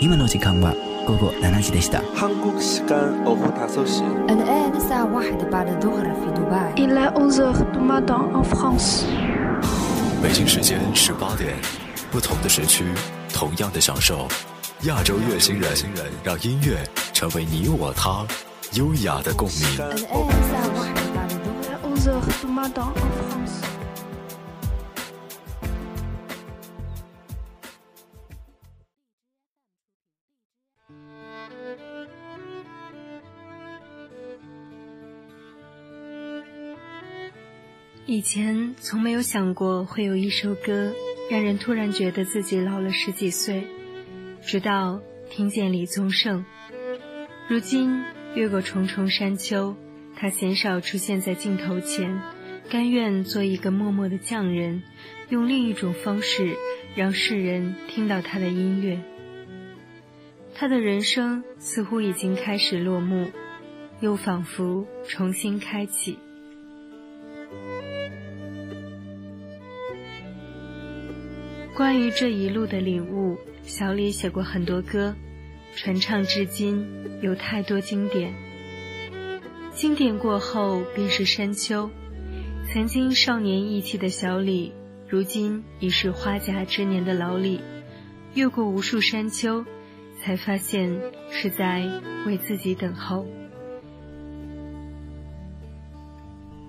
[0.00, 2.00] 今の時間は午後七時でした。
[2.14, 4.04] 韓国時間午後5時。
[10.22, 11.56] 北京时间十八点，
[12.12, 12.84] 不同的时区，
[13.34, 14.28] 同样的享受。
[14.82, 15.66] 亚洲乐，星人
[16.22, 16.78] 让音乐
[17.12, 18.24] 成为你我他
[18.74, 19.58] 优雅的共鸣。
[38.10, 40.94] 以前从没有想过会有一首歌
[41.30, 43.66] 让人突然觉得自己老了十几岁，
[44.40, 46.46] 直到听见李宗盛。
[47.50, 48.02] 如今
[48.34, 49.76] 越过重重山丘，
[50.16, 52.18] 他鲜少出现在镜头前，
[52.70, 54.82] 甘愿做一个默默的匠人，
[55.28, 56.56] 用另一种方式
[56.96, 59.02] 让世人听到他的音乐。
[60.54, 63.30] 他的人生似乎已经开始落幕，
[64.00, 66.18] 又仿佛重新开启。
[71.78, 75.14] 关于这一路的领悟，小李写过很多歌，
[75.76, 76.84] 传唱至今，
[77.22, 78.34] 有太多经典。
[79.74, 81.88] 经典过后便是山丘。
[82.66, 84.72] 曾经少年意气的小李，
[85.06, 87.60] 如今已是花甲之年的老李，
[88.34, 89.64] 越过无数山丘，
[90.20, 91.88] 才发现是在
[92.26, 93.24] 为自己等候。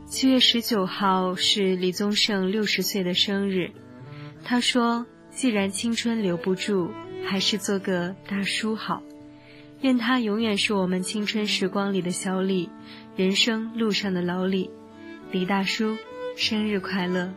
[0.05, 3.71] 七月十九号是李宗盛六十岁的生日。
[4.43, 6.89] 他说：“既然青春留不住，
[7.25, 9.03] 还是做个大叔好。
[9.81, 12.69] 愿他永远是我们青春时光里的小李，
[13.15, 14.69] 人生路上的老李。
[15.31, 15.97] 李大叔，
[16.35, 17.31] 生日快乐！”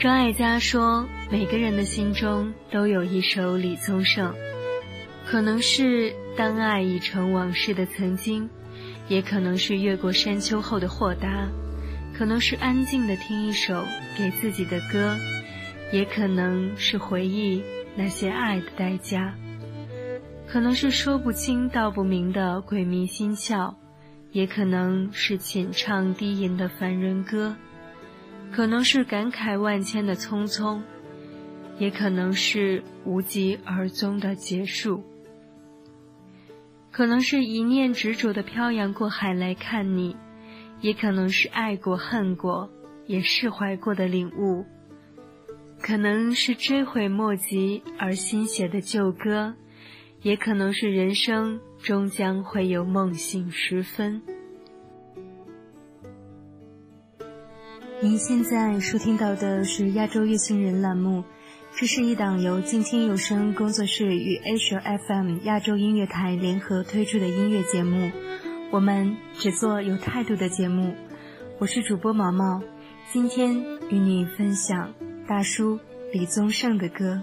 [0.00, 4.34] 张艾嘉说：“每个人的心中都有一首李宗盛，
[5.26, 8.48] 可能是当爱已成往事的曾经，
[9.08, 11.48] 也可能是越过山丘后的豁达。”
[12.16, 13.84] 可能是安静的听一首
[14.16, 15.16] 给自己的歌，
[15.92, 17.62] 也可能是回忆
[17.96, 19.34] 那些爱的代价，
[20.46, 23.74] 可能是说不清道不明的鬼迷心窍，
[24.30, 27.56] 也可能是浅唱低吟的凡人歌，
[28.52, 30.80] 可能是感慨万千的匆匆，
[31.78, 35.02] 也可能是无疾而终的结束，
[36.92, 40.16] 可能是一念执着的漂洋过海来看你。
[40.84, 42.68] 也可能是爱过、恨过，
[43.06, 44.66] 也释怀过的领悟；
[45.80, 49.54] 可能是追悔莫及而新写的旧歌，
[50.20, 54.20] 也可能是人生终将会有梦醒时分。
[58.02, 61.24] 您现在收听到的是亚洲乐星人栏目，
[61.74, 68.10] 这是一档由静听有声工作室与 Asia FM 亚洲音乐台联合推出的音乐节目。
[68.70, 70.94] 我们只做有态度的节目，
[71.58, 72.62] 我是主播毛毛，
[73.12, 73.54] 今天
[73.88, 74.92] 与你分享
[75.28, 75.78] 大叔
[76.12, 77.22] 李宗盛的歌。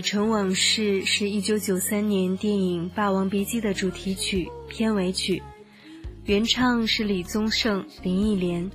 [0.00, 5.42] 成往事是一九九三年电影《霸王别姬》的主题曲、片尾曲，
[6.24, 8.70] 原唱是李宗盛、林忆莲。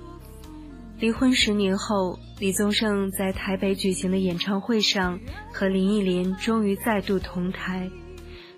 [1.00, 5.20] 离婚十年后，李宗盛在台北举行的演唱会上
[5.52, 7.90] 和林忆莲终于再度同台。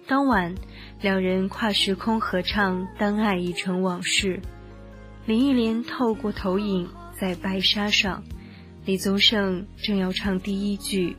[0.08, 0.56] 当晚，
[1.02, 4.38] 两人跨时空合唱《当爱已成往事》，
[5.26, 8.24] 林忆莲透过投影在白纱上，
[8.86, 11.16] 李宗盛正要唱第一句。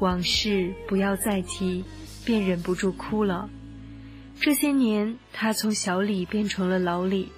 [0.00, 1.84] 往事不要再提，
[2.24, 3.48] 便忍不住哭了。
[4.40, 7.30] 这些年，他从小李变成了老李，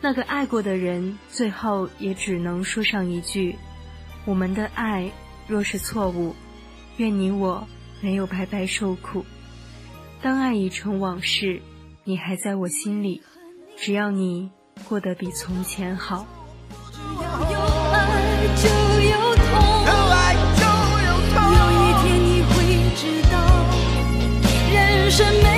[0.00, 3.56] 那个爱过的人，最后也只能说上一句
[4.24, 5.12] ：“我们的爱
[5.46, 6.34] 若是错误，
[6.96, 7.68] 愿你我
[8.00, 9.24] 没有白白受苦。
[10.22, 11.60] 当爱已成往事，
[12.04, 13.22] 你还在我心里，
[13.76, 14.50] 只要你
[14.88, 16.26] 过得比从前好。”
[17.20, 17.60] 有
[17.92, 18.68] 爱就
[19.10, 19.44] 有痛，
[25.18, 25.57] 人生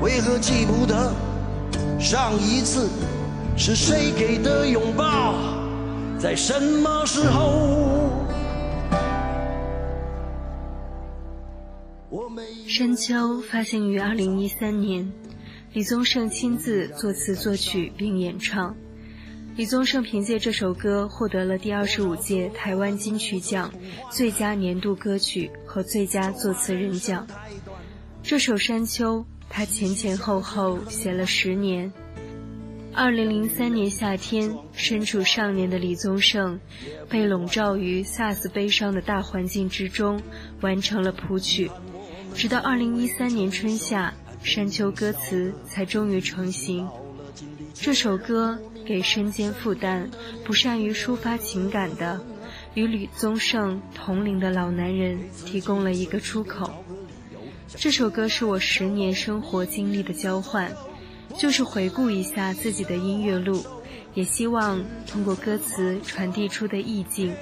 [0.00, 1.12] 为何记不得
[1.98, 2.88] 上一次
[3.56, 5.34] 是谁给的拥抱，
[6.18, 8.24] 在什么时候？
[12.68, 15.12] 山丘发行于二零一三年，
[15.72, 18.76] 李宗盛亲自作词作曲并演唱。
[19.56, 23.72] 李宗盛凭借这首歌获得了第二十五届台湾金曲奖
[24.12, 27.26] 最佳年度歌曲和最佳作词人奖。
[28.22, 31.92] 这首《山丘》，他前前后后写了十年。
[32.94, 36.58] 二零零三年夏天，身处少年的李宗盛，
[37.08, 40.20] 被笼罩于萨斯悲伤的大环境之中，
[40.60, 41.70] 完成了谱曲。
[42.34, 44.12] 直到二零一三年春夏，
[44.46, 46.88] 《山丘》歌词才终于成型。
[47.72, 50.10] 这首歌给身兼负担、
[50.44, 52.20] 不善于抒发情感的
[52.74, 56.84] 与李宗盛同龄的老男人提供了一个出口。
[57.80, 60.68] 这首歌是我十年生活经历的交换，
[61.38, 63.64] 就是回顾一下自己的音乐路，
[64.14, 67.32] 也希望通过歌词传递出的意境。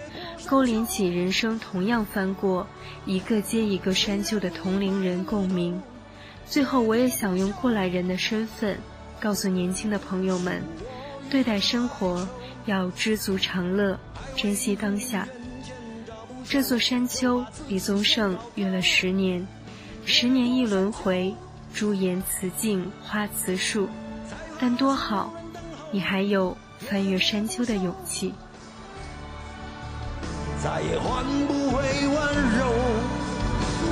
[0.46, 2.66] 勾连起人生同样翻过
[3.06, 5.80] 一个接一个山丘的同龄人共鸣，
[6.44, 8.78] 最后我也想用过来人的身份，
[9.18, 10.62] 告诉年轻的朋友们，
[11.30, 12.28] 对待生活
[12.66, 13.98] 要知足常乐，
[14.36, 15.26] 珍惜当下。
[16.44, 19.44] 这座山丘，李宗盛约了十年，
[20.08, 21.34] 十年一轮回，
[21.74, 23.88] 朱颜辞镜花辞树，
[24.60, 25.34] 但多好，
[25.90, 28.32] 你还有翻越山丘的勇气。
[30.62, 32.16] 再也换不回温
[32.56, 32.72] 柔，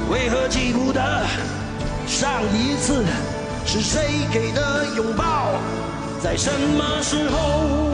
[0.09, 1.27] 为何记不得
[2.07, 3.05] 上一次
[3.67, 5.59] 是谁给的拥抱，
[6.23, 7.94] 在什么时候？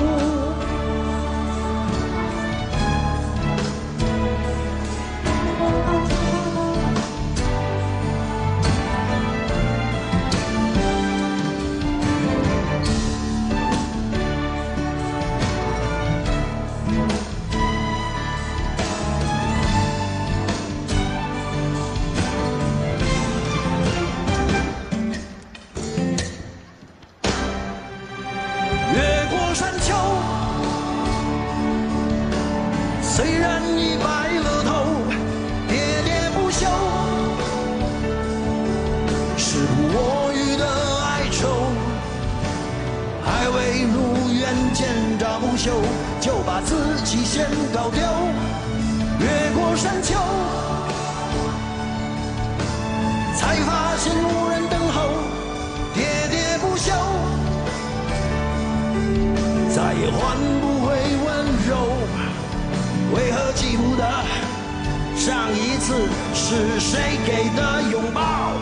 [65.21, 65.93] 上一次
[66.33, 68.55] 是谁给的拥抱，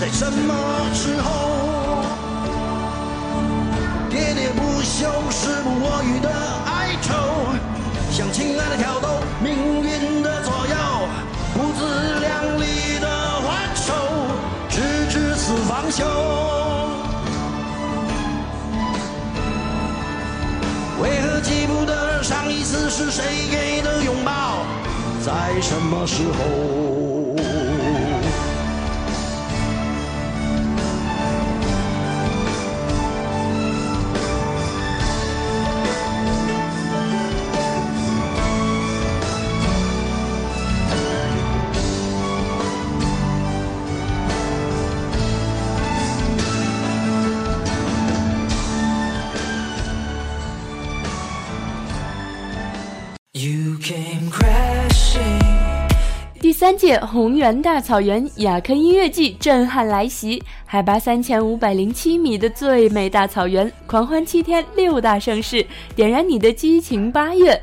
[0.00, 0.54] 在什么
[0.94, 2.04] 时候？
[4.08, 6.30] 喋喋不休，时不我予的
[6.64, 7.12] 哀愁，
[8.12, 10.76] 向亲爱的挑逗，命运的左右，
[11.54, 13.08] 不自量力的
[13.42, 13.92] 还手，
[14.68, 16.04] 直至死方休。
[21.02, 24.64] 为何记不得上一次是谁给的拥抱，
[25.26, 27.55] 在什么时候？
[56.58, 67.12] 三届宏源大草原雅克音乐季震撼来袭，海拔三千五百零七米的最美大草原，狂欢七天，六大盛世，点燃你的激情。
[67.12, 67.62] 八月。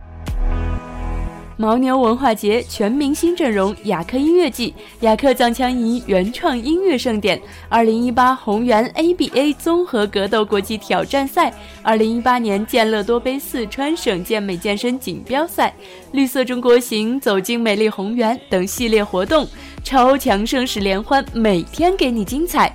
[1.63, 15.73] 牦牛文化节全明星阵容，雅克音乐季，雅克藏枪仪原创音乐盛典，二零一八红原 ABA 综合格斗国际挑战赛，二零一八年健乐多杯四川省健美健身锦标赛，
[16.11, 19.47] 绿色中国行走进美丽红原等系列活动，
[19.85, 22.69] 超强盛世联欢，每天给你精彩。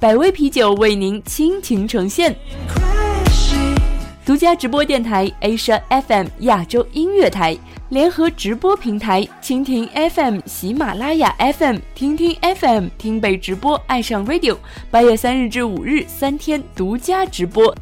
[0.00, 2.34] 百威啤酒为您倾情呈现。
[4.24, 14.56] 独家直播电台 Asia FM 亚洲音乐台联合直播平台蜻蜓 FM、喜马拉雅 FM、听听 FM 听北直播爱上 Radio，
[14.92, 17.74] 八月三日至五日三天独家直播。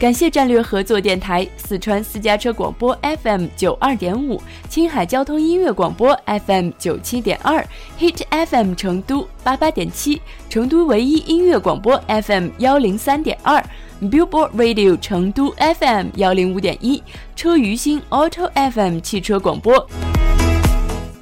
[0.00, 7.62] 感谢战略合作电台四川私家车广播 FM 九二点五，青海交通音乐广播 FM 九七点二
[7.98, 13.62] ，Hit FM 成都八八点七，成都唯一音乐广播 FM 幺零三点二
[14.00, 17.02] ，Billboard Radio 成都 FM 幺零五点一，
[17.36, 19.86] 车鱼星 Auto FM 汽车广播。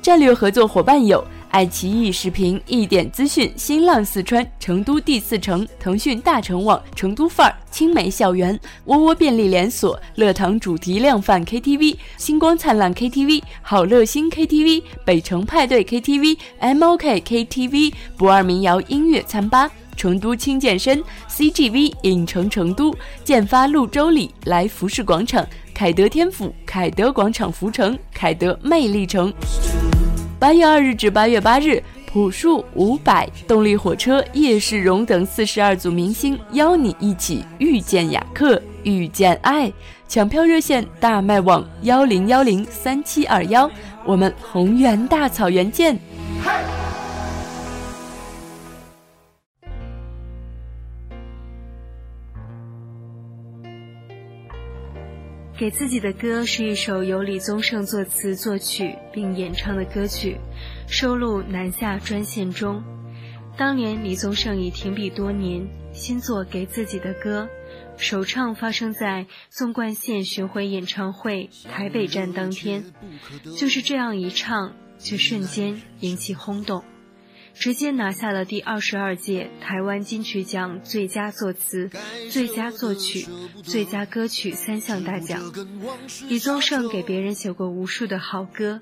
[0.00, 1.24] 战略合作伙伴有。
[1.50, 29.32] 爱奇艺视频、一点资讯、新浪四川、成都第四城、腾讯大成网、成都范儿、青梅校园、窝窝便利连锁、乐堂主题量贩 KTV、星光灿烂 KTV、好乐星 KTV、北城派对 KTV、MOK KTV、不二民谣音乐餐吧、成都轻健身、CGV 影城成都、建发路洲里来福士广场、凯德天府、凯德广场福城、凯德魅力城。
[30.38, 39.72] 八月二日至八月八日，朴树、伍佰、动力火车、叶世荣等四十二组明星邀你一起遇见雅克，遇见爱。
[40.06, 43.68] 抢票热线：大麦网幺零幺零三七二幺。
[44.04, 45.98] 我们红原大草原见。
[55.58, 60.36] 给自己的歌是一首由李宗盛作词作曲并演唱的歌曲，
[60.86, 62.80] 收录《南下专线》中。
[63.56, 67.48] 当年李宗盛已停笔多年，新作《给自己的歌》，
[68.00, 72.84] 首唱发生在纵贯线巡回演唱会台北站当天，
[73.56, 76.84] 就是这样一唱，却瞬间引起轰动。
[77.58, 81.90] 直接拿下了第二十二届台湾金曲奖最佳作词、
[82.30, 83.26] 最佳作曲、
[83.64, 85.52] 最佳歌曲三项大奖。
[86.28, 88.80] 李宗盛给别人写过无数的好歌，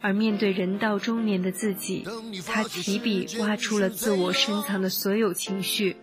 [0.00, 2.06] 而面对人到中年的自己，
[2.46, 5.96] 他提笔挖出了自我深藏的所有情绪，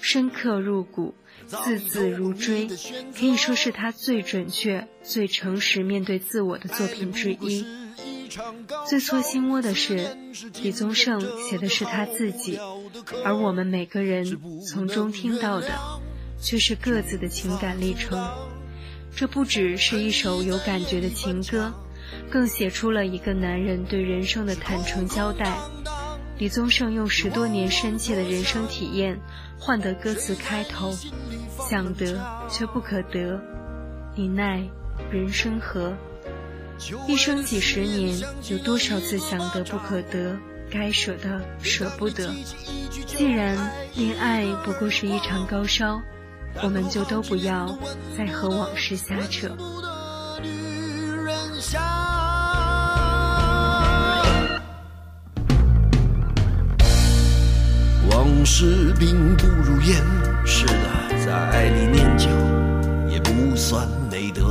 [0.00, 1.14] 深刻入骨，
[1.46, 2.68] 字字如锥，
[3.18, 7.66] 可以说是他最准确、最诚实面对自我的作品之一。
[8.88, 10.16] 最戳心窝的是，
[10.62, 12.58] 李宗盛写的是他自己，
[13.24, 15.68] 而我们每个人从中听到的，
[16.40, 18.28] 却是各自的情感历程。
[19.14, 21.72] 这不只是一首有感觉的情歌，
[22.30, 25.56] 更写出了一个男人对人生的坦诚交代。
[26.38, 29.18] 李宗盛用十多年深切的人生体验，
[29.58, 30.92] 换得歌词开头：
[31.68, 33.40] 想得却不可得，
[34.14, 34.62] 你奈
[35.10, 35.94] 人生何？
[37.08, 40.36] 一生几十年，有多少次想得不可得，
[40.70, 42.30] 该舍的舍不得。
[43.06, 43.56] 既然
[43.94, 46.00] 恋爱不过是一场高烧，
[46.62, 47.76] 我们就都不要
[48.16, 49.56] 再和往事瞎扯。
[58.10, 60.02] 往事并不如烟，
[60.46, 62.28] 是的，在爱里念旧
[63.10, 64.50] 也不算美德。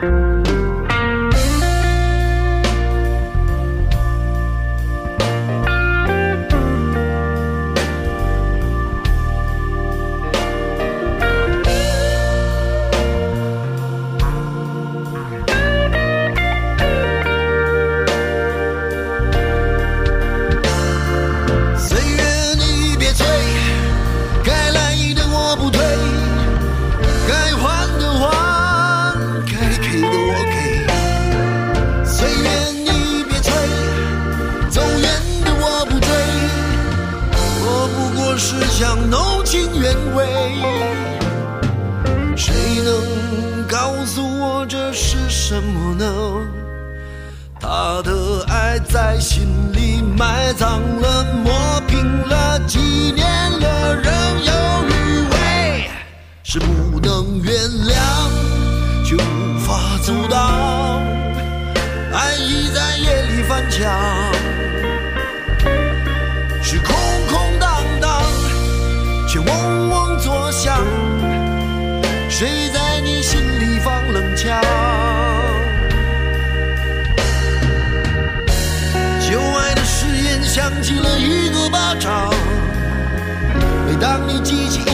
[0.00, 0.27] Thank you.
[57.42, 57.54] 原
[57.86, 57.94] 谅
[59.04, 61.02] 却无法阻挡
[62.12, 63.86] 爱已在夜里翻墙
[66.62, 66.94] 是空
[67.28, 68.22] 空荡荡
[69.28, 70.84] 却嗡嗡作响
[72.28, 74.62] 谁在你心里放冷枪？
[79.30, 82.32] 旧爱的誓言响起了一个巴掌
[83.86, 84.87] 每当你记起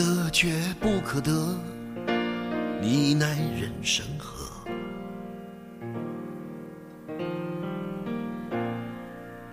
[0.00, 0.48] 得却
[0.80, 1.30] 不可得，
[2.80, 4.66] 你奈人生何？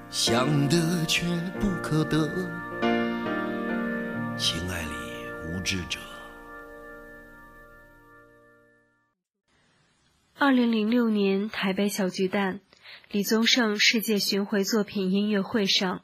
[0.09, 1.25] 想得却
[1.59, 2.29] 不可得，
[4.37, 4.89] 情爱里
[5.49, 5.99] 无知者。
[10.39, 12.61] 二零零六年台北小巨蛋，
[13.11, 16.03] 李宗盛世界巡回作品音乐会上，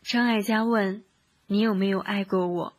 [0.00, 1.04] 张艾嘉问
[1.48, 2.72] ：“你有没有爱过我？”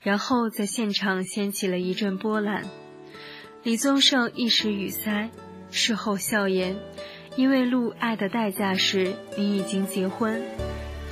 [0.00, 2.64] 然后在现场掀起了一阵波澜。
[3.62, 5.30] 李宗盛一时语塞，
[5.70, 6.76] 事后笑言
[7.36, 10.42] ：“因为录《爱的代价》时你已经结婚，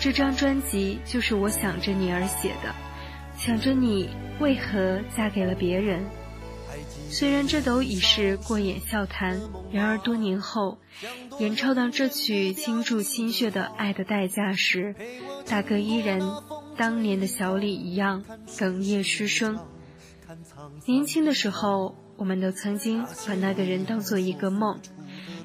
[0.00, 2.74] 这张专辑就是我想着你而写的，
[3.36, 4.08] 想着你
[4.40, 6.04] 为何嫁给了别人。”
[7.10, 9.40] 虽然这都已是过眼笑谈，
[9.72, 10.78] 然而多年后，
[11.38, 14.94] 演唱到这曲倾注心血的《爱的代价》时，
[15.46, 16.20] 大哥依然
[16.78, 19.58] 当年的小李一样哽咽失声。
[20.86, 24.78] 年轻的时候，我们都曾经把那个人当做一个梦，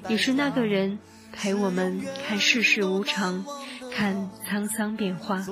[0.08, 1.00] 也是那个人
[1.34, 3.44] 陪我们看世事无常，
[3.92, 5.44] 看沧桑变化。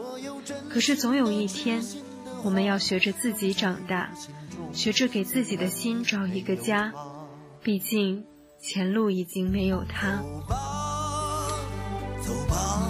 [0.70, 1.84] 可是总有一天，
[2.44, 4.12] 我们要学着自己长大。
[4.74, 6.94] 学着给自己的心找一个家，
[7.62, 8.24] 毕竟
[8.62, 10.24] 前路已经没有他。
[12.22, 12.90] 走吧，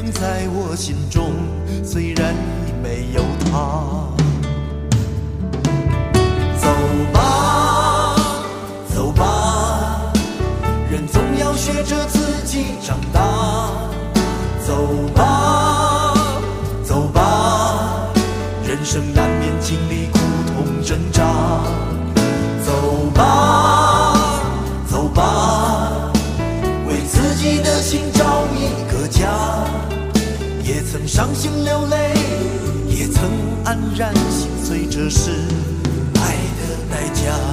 [0.00, 1.32] 仍在我心中，
[1.82, 4.17] 虽然已没有他。
[31.18, 32.14] 伤心流泪，
[32.88, 33.24] 也曾
[33.64, 35.32] 黯然心碎，这是
[36.14, 36.78] 爱的。
[36.88, 37.47] 代价。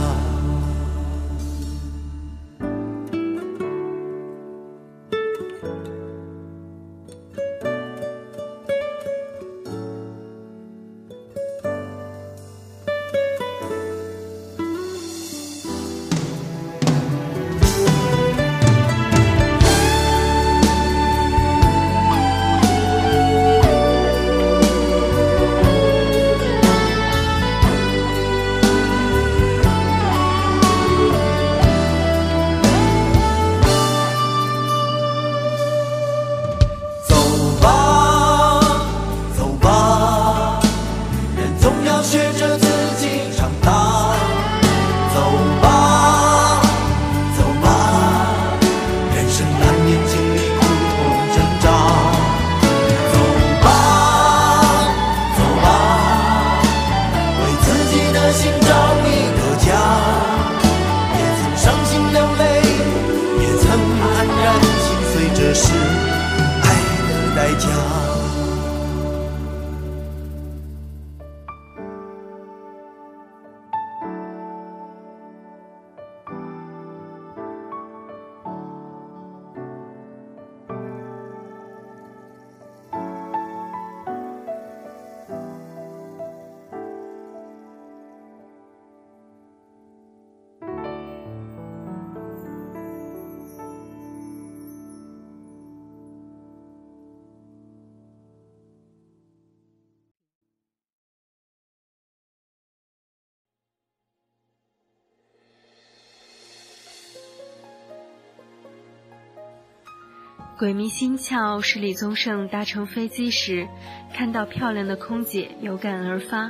[110.57, 113.67] 鬼迷心窍是李宗盛搭乘飞机时，
[114.13, 116.49] 看到漂亮的空姐有感而发。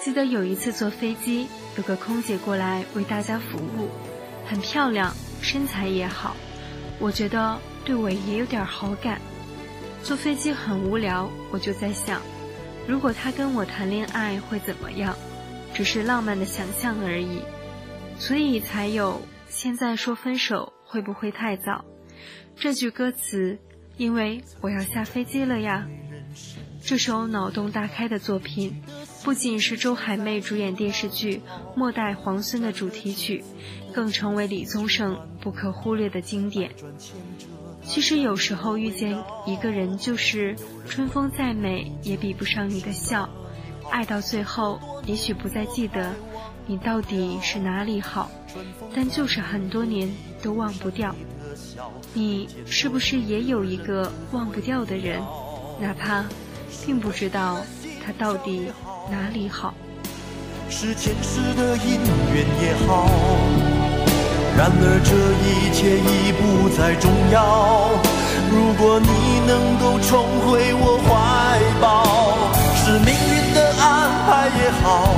[0.00, 3.88] 记得有一次坐飞机，有个空姐过来为大家服务，
[4.44, 6.34] 很漂亮，身材也好，
[6.98, 9.20] 我觉得对我也有点好感。
[10.02, 12.20] 坐飞机很无聊，我就在想，
[12.88, 15.14] 如果她跟我谈恋爱会怎么样？
[15.72, 17.38] 只是浪漫的想象而已，
[18.18, 21.84] 所以才有现在说分手会不会太早？
[22.56, 23.58] 这句歌词，
[23.96, 25.86] 因为我要下飞机了呀。
[26.82, 28.82] 这首脑洞大开的作品，
[29.24, 31.36] 不仅是周海媚主演电视剧
[31.74, 33.42] 《末代皇孙》的主题曲，
[33.94, 36.70] 更成为李宗盛不可忽略的经典。
[37.82, 40.56] 其实有时候遇见一个人，就是
[40.86, 43.28] 春风再美也比不上你的笑。
[43.90, 46.14] 爱到最后，也许不再记得
[46.66, 48.30] 你到底是哪里好，
[48.94, 50.10] 但就是很多年
[50.42, 51.14] 都忘不掉。
[52.12, 55.20] 你是不是也有一个忘不掉的人？
[55.80, 56.24] 哪怕
[56.86, 57.58] 并不知道
[58.04, 58.68] 他到底
[59.10, 59.74] 哪里好。
[60.70, 62.00] 是前世的因
[62.32, 63.08] 缘也好，
[64.56, 67.90] 然而这一切已不再重要。
[68.50, 69.08] 如果你
[69.46, 72.04] 能够重回我怀抱，
[72.76, 73.82] 是命运的安
[74.26, 75.10] 排也好，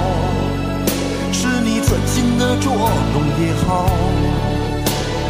[1.33, 4.16] 是你存心的捉弄也好。